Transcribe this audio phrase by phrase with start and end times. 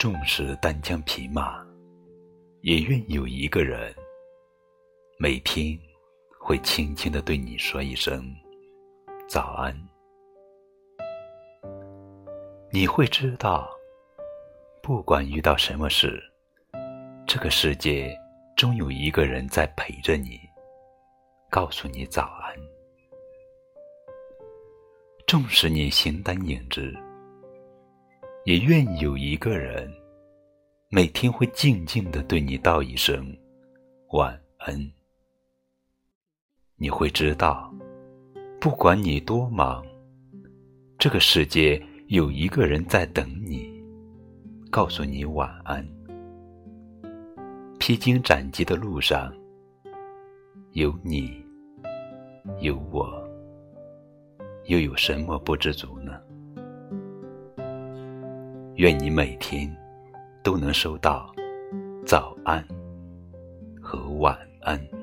[0.00, 1.62] 纵使单枪匹马，
[2.62, 3.94] 也愿有一个人，
[5.18, 5.78] 每天
[6.38, 8.34] 会轻轻的对你说一声
[9.28, 9.78] 早安。
[12.70, 13.68] 你会知道，
[14.82, 16.18] 不管遇到什么事，
[17.26, 18.10] 这个世界
[18.56, 20.40] 终有一个人在陪着你，
[21.50, 22.56] 告诉你早安。
[25.26, 26.98] 纵使你形单影只。
[28.44, 29.92] 也愿有一个人，
[30.88, 33.36] 每天会静静的对你道一声
[34.12, 34.74] 晚安。
[36.76, 37.70] 你会知道，
[38.58, 39.84] 不管你多忙，
[40.98, 43.70] 这个世界有一个人在等你，
[44.70, 45.86] 告诉你晚安。
[47.78, 49.30] 披荆斩棘的路上，
[50.72, 51.44] 有你，
[52.60, 53.22] 有我，
[54.64, 56.09] 又有什么不知足呢？
[58.76, 59.70] 愿你每天
[60.42, 61.30] 都能收到
[62.06, 62.64] 早安
[63.80, 64.99] 和晚安。